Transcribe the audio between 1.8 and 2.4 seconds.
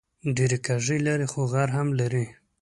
لري